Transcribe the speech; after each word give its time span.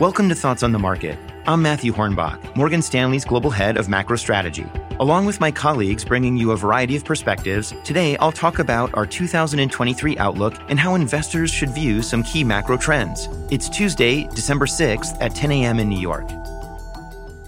Welcome 0.00 0.28
to 0.30 0.34
Thoughts 0.34 0.64
on 0.64 0.72
the 0.72 0.78
Market. 0.80 1.16
I'm 1.46 1.62
Matthew 1.62 1.92
Hornbach, 1.92 2.56
Morgan 2.56 2.82
Stanley's 2.82 3.24
Global 3.24 3.50
Head 3.50 3.76
of 3.76 3.88
Macro 3.88 4.16
Strategy. 4.16 4.66
Along 4.98 5.24
with 5.24 5.38
my 5.38 5.52
colleagues 5.52 6.04
bringing 6.04 6.36
you 6.36 6.50
a 6.50 6.56
variety 6.56 6.96
of 6.96 7.04
perspectives, 7.04 7.72
today 7.84 8.16
I'll 8.16 8.32
talk 8.32 8.58
about 8.58 8.92
our 8.94 9.06
2023 9.06 10.18
outlook 10.18 10.54
and 10.68 10.80
how 10.80 10.96
investors 10.96 11.52
should 11.52 11.70
view 11.70 12.02
some 12.02 12.24
key 12.24 12.42
macro 12.42 12.76
trends. 12.76 13.28
It's 13.52 13.68
Tuesday, 13.68 14.26
December 14.34 14.66
6th 14.66 15.16
at 15.20 15.32
10 15.32 15.52
a.m. 15.52 15.78
in 15.78 15.88
New 15.88 16.00
York. 16.00 16.28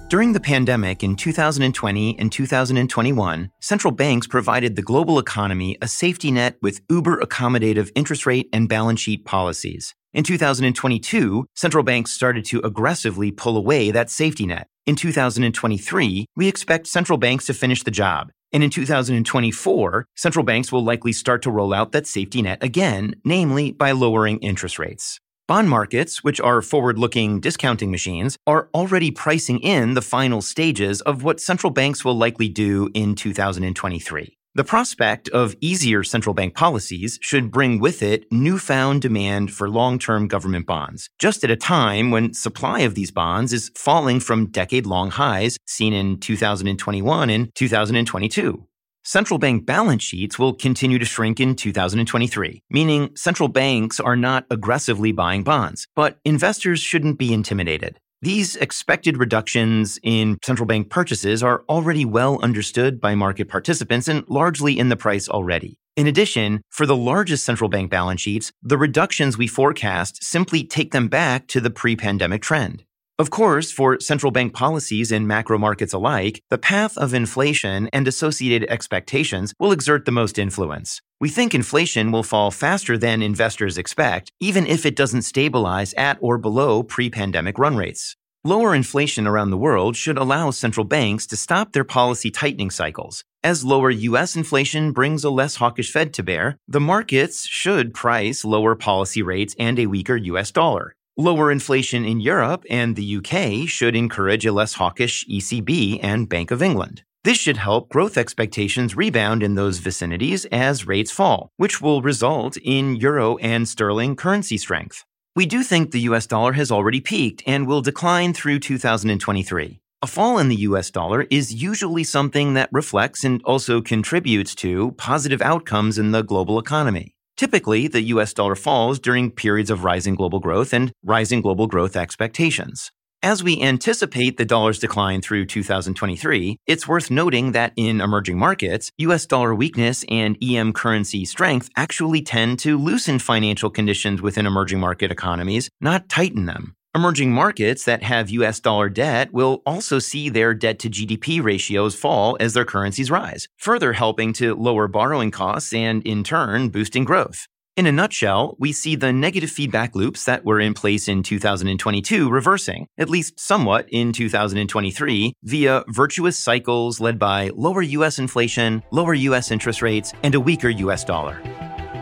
During 0.09 0.35
the 0.35 0.41
pandemic 0.41 1.03
in 1.03 1.17
2020 1.17 2.17
and 2.21 2.31
2021, 2.31 3.51
central 3.59 3.91
banks 3.91 4.29
provided 4.29 4.77
the 4.77 4.83
global 4.83 5.19
economy 5.19 5.77
a 5.83 5.89
safety 5.89 6.31
net 6.31 6.57
with 6.63 6.81
uber 6.89 7.21
accommodative 7.21 7.91
interest 7.97 8.25
rate 8.25 8.49
and 8.53 8.69
balance 8.69 9.01
sheet 9.01 9.25
policies. 9.25 9.97
In 10.15 10.23
2022, 10.23 11.47
central 11.57 11.83
banks 11.83 12.13
started 12.13 12.45
to 12.45 12.61
aggressively 12.61 13.33
pull 13.33 13.57
away 13.57 13.91
that 13.91 14.09
safety 14.09 14.47
net. 14.47 14.69
In 14.87 14.95
2023, 14.95 16.27
we 16.37 16.47
expect 16.47 16.87
central 16.87 17.19
banks 17.19 17.47
to 17.47 17.55
finish 17.55 17.83
the 17.83 17.91
job. 17.91 18.31
And 18.53 18.63
in 18.63 18.71
2024, 18.71 20.07
central 20.15 20.45
banks 20.45 20.71
will 20.71 20.85
likely 20.85 21.13
start 21.13 21.43
to 21.43 21.51
roll 21.51 21.75
out 21.75 21.91
that 21.91 22.07
safety 22.07 22.43
net 22.43 22.63
again, 22.63 23.17
namely 23.25 23.73
by 23.73 23.91
lowering 23.91 24.39
interest 24.39 24.79
rates. 24.79 25.19
Bond 25.49 25.71
markets, 25.71 26.25
which 26.25 26.41
are 26.41 26.61
forward 26.61 26.99
looking 26.99 27.39
discounting 27.39 27.93
machines, 27.93 28.37
are 28.49 28.69
already 28.75 29.13
pricing 29.13 29.61
in 29.61 29.95
the 29.95 30.03
final 30.03 30.43
stages 30.43 31.01
of 31.03 31.23
what 31.23 31.39
central 31.39 31.71
banks 31.71 32.05
will 32.05 32.17
likely 32.17 32.49
do 32.49 32.91
in 32.95 33.15
2023. 33.15 34.37
The 34.57 34.65
prospect 34.65 35.29
of 35.29 35.55
easier 35.61 36.03
central 36.03 36.35
bank 36.35 36.57
policies 36.57 37.21
should 37.23 37.53
bring 37.53 37.79
with 37.79 38.03
it 38.03 38.25
newfound 38.33 39.03
demand 39.03 39.53
for 39.53 39.71
long 39.71 40.01
term 40.01 40.27
government 40.27 40.67
bonds, 40.67 41.11
just 41.21 41.45
at 41.45 41.51
a 41.51 41.57
time 41.57 42.11
when 42.11 42.35
supply 42.35 42.81
of 42.81 42.97
these 42.97 43.13
bonds 43.13 43.53
is 43.53 43.71
falling 43.77 44.19
from 44.19 44.51
decade 44.51 44.87
long 44.87 45.13
highs 45.13 45.59
seen 45.65 45.93
in 45.93 46.19
2021 46.19 47.31
and 47.31 47.55
2022. 47.55 48.67
Central 49.09 49.39
bank 49.39 49.65
balance 49.65 50.03
sheets 50.03 50.37
will 50.37 50.53
continue 50.53 50.99
to 50.99 51.05
shrink 51.05 51.39
in 51.39 51.55
2023, 51.55 52.65
meaning 52.71 53.09
central 53.15 53.49
banks 53.49 54.01
are 54.01 54.17
not 54.17 54.45
aggressively 54.51 55.13
buying 55.13 55.45
bonds, 55.45 55.87
but 55.95 56.19
investors 56.25 56.81
shouldn't 56.81 57.17
be 57.17 57.33
intimidated. 57.33 58.01
These 58.21 58.57
expected 58.57 59.17
reductions 59.17 60.01
in 60.03 60.39
central 60.45 60.67
bank 60.67 60.91
purchases 60.91 61.41
are 61.41 61.63
already 61.69 62.05
well 62.05 62.41
understood 62.43 63.01
by 63.01 63.15
market 63.15 63.49
participants 63.49 64.09
and 64.09 64.25
largely 64.27 64.77
in 64.77 64.89
the 64.89 64.97
price 64.97 65.29
already. 65.29 65.79
In 65.95 66.09
addition, 66.09 66.63
for 66.71 66.85
the 66.85 66.97
largest 66.97 67.45
central 67.45 67.71
bank 67.71 67.93
balance 67.93 68.21
sheets, 68.21 68.51
the 68.61 68.77
reductions 68.77 69.39
we 69.39 69.47
forecast 69.47 70.25
simply 70.25 70.65
take 70.65 70.91
them 70.91 71.07
back 71.07 71.47
to 71.47 71.61
the 71.61 71.71
pre 71.71 71.95
pandemic 71.95 72.43
trend. 72.43 72.83
Of 73.19 73.31
course, 73.31 73.73
for 73.73 73.99
central 73.99 74.31
bank 74.31 74.53
policies 74.53 75.11
in 75.11 75.27
macro 75.27 75.57
markets 75.57 75.95
alike, 75.95 76.43
the 76.51 76.59
path 76.59 76.99
of 76.99 77.15
inflation 77.15 77.89
and 77.91 78.07
associated 78.07 78.69
expectations 78.69 79.55
will 79.59 79.73
exert 79.73 80.05
the 80.05 80.13
most 80.13 80.39
influence. 80.39 81.01
We 81.19 81.31
think 81.31 81.55
inflation 81.55 82.13
will 82.13 82.23
fall 82.23 82.51
faster 82.51 82.99
than 82.99 83.23
investors 83.23 83.79
expect, 83.79 84.33
even 84.39 84.67
if 84.67 84.85
it 84.85 84.95
doesn't 84.95 85.23
stabilize 85.23 85.95
at 85.95 86.19
or 86.21 86.37
below 86.37 86.83
pre 86.83 87.09
pandemic 87.09 87.59
run 87.59 87.79
rates. 87.79 88.17
Lower 88.45 88.75
inflation 88.75 89.27
around 89.27 89.49
the 89.49 89.57
world 89.57 89.97
should 89.97 90.19
allow 90.19 90.51
central 90.51 90.85
banks 90.85 91.27
to 91.29 91.39
stop 91.39 91.73
their 91.73 91.85
policy 91.85 92.31
tightening 92.31 92.71
cycles. 92.71 93.25
As 93.43 93.65
lower 93.65 93.91
US 93.91 94.37
inflation 94.37 94.93
brings 94.93 95.25
a 95.25 95.31
less 95.31 95.57
hawkish 95.57 95.91
Fed 95.91 96.13
to 96.15 96.23
bear, 96.23 96.59
the 96.69 96.81
markets 96.81 97.47
should 97.49 97.95
price 97.95 98.45
lower 98.45 98.75
policy 98.75 99.23
rates 99.23 99.57
and 99.59 99.79
a 99.79 99.87
weaker 99.87 100.17
US 100.17 100.51
dollar. 100.51 100.95
Lower 101.19 101.51
inflation 101.51 102.05
in 102.05 102.21
Europe 102.21 102.67
and 102.69 102.95
the 102.95 103.17
UK 103.17 103.67
should 103.67 103.97
encourage 103.97 104.45
a 104.45 104.53
less 104.53 104.75
hawkish 104.75 105.25
ECB 105.27 105.99
and 106.03 106.29
Bank 106.29 106.51
of 106.51 106.61
England. 106.61 107.05
This 107.25 107.39
should 107.39 107.57
help 107.57 107.89
growth 107.89 108.19
expectations 108.19 108.95
rebound 108.95 109.43
in 109.43 109.55
those 109.55 109.79
vicinities 109.79 110.45
as 110.53 110.87
rates 110.87 111.11
fall, 111.11 111.49
which 111.57 111.81
will 111.81 112.03
result 112.03 112.59
in 112.59 112.97
euro 112.97 113.39
and 113.39 113.67
sterling 113.67 114.15
currency 114.15 114.59
strength. 114.59 115.07
We 115.35 115.47
do 115.47 115.63
think 115.63 115.91
the 115.91 116.01
US 116.01 116.27
dollar 116.27 116.53
has 116.53 116.71
already 116.71 117.01
peaked 117.01 117.43
and 117.47 117.67
will 117.67 117.81
decline 117.81 118.35
through 118.35 118.59
2023. 118.59 119.81
A 120.03 120.07
fall 120.07 120.39
in 120.39 120.51
the 120.51 120.69
US 120.69 120.91
dollar 120.91 121.23
is 121.31 121.55
usually 121.55 122.05
something 122.05 122.53
that 122.53 122.69
reflects 122.73 123.25
and 123.25 123.43
also 123.45 123.81
contributes 123.81 124.55
to 124.57 124.93
positive 124.99 125.41
outcomes 125.41 125.97
in 125.97 126.11
the 126.11 126.21
global 126.21 126.59
economy. 126.59 127.16
Typically, 127.37 127.87
the 127.87 128.03
US 128.15 128.33
dollar 128.33 128.55
falls 128.55 128.99
during 128.99 129.31
periods 129.31 129.71
of 129.71 129.85
rising 129.85 130.15
global 130.15 130.41
growth 130.41 130.73
and 130.73 130.93
rising 131.03 131.43
global 131.43 131.67
growth 131.67 131.97
expectations. 131.97 132.91
As 133.23 133.43
we 133.43 133.61
anticipate 133.61 134.37
the 134.37 134.45
dollar's 134.45 134.79
decline 134.79 135.21
through 135.21 135.47
2023, 135.47 136.59
it's 136.67 136.87
worth 136.87 137.11
noting 137.11 137.53
that 137.53 137.73
in 137.77 138.01
emerging 138.01 138.39
markets, 138.39 138.91
US 138.99 139.27
dollar 139.27 139.55
weakness 139.55 140.05
and 140.09 140.39
EM 140.43 140.73
currency 140.73 141.25
strength 141.25 141.69
actually 141.77 142.23
tend 142.23 142.59
to 142.61 142.79
loosen 142.79 143.19
financial 143.19 143.69
conditions 143.69 144.23
within 144.23 144.47
emerging 144.47 144.81
market 144.81 145.11
economies, 145.11 145.69
not 145.81 146.09
tighten 146.09 146.47
them. 146.47 146.76
Emerging 146.97 147.31
markets 147.31 147.85
that 147.85 148.03
have 148.03 148.31
US 148.31 148.59
dollar 148.59 148.89
debt 148.89 149.31
will 149.31 149.61
also 149.67 149.99
see 149.99 150.31
their 150.31 150.55
debt 150.55 150.79
to 150.79 150.89
GDP 150.89 151.43
ratios 151.43 151.95
fall 151.95 152.39
as 152.41 152.55
their 152.55 152.65
currencies 152.65 153.11
rise, 153.11 153.49
further 153.59 153.93
helping 153.93 154.33
to 154.33 154.55
lower 154.55 154.89
borrowing 154.89 155.31
costs 155.31 155.75
and, 155.75 156.03
in 156.07 156.25
turn, 156.25 156.71
boosting 156.71 157.05
growth. 157.05 157.49
In 157.77 157.85
a 157.85 157.93
nutshell, 157.93 158.57
we 158.59 158.73
see 158.73 158.97
the 158.97 159.13
negative 159.13 159.51
feedback 159.51 159.95
loops 159.95 160.25
that 160.25 160.47
were 160.47 160.59
in 160.59 160.73
place 160.73 161.07
in 161.07 161.23
2022 161.23 162.31
reversing, 162.31 162.87
at 162.97 163.11
least 163.11 163.39
somewhat 163.39 163.87
in 163.91 164.15
2023, 164.15 165.35
via 165.43 165.85
virtuous 165.89 166.39
cycles 166.39 166.99
led 166.99 167.19
by 167.19 167.51
lower 167.55 167.83
US 167.83 168.19
inflation, 168.19 168.83
lower 168.91 169.13
US 169.13 169.51
interest 169.51 169.83
rates, 169.83 170.15
and 170.23 170.35
a 170.35 170.41
weaker 170.41 170.71
US 170.71 171.05
dollar. 171.05 171.43